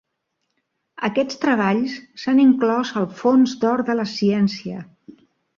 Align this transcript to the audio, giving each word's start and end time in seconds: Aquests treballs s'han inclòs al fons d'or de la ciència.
Aquests 1.09 1.37
treballs 1.43 1.93
s'han 2.23 2.41
inclòs 2.45 2.95
al 3.03 3.07
fons 3.23 3.55
d'or 3.65 3.87
de 3.91 4.01
la 4.03 4.11
ciència. 4.17 4.83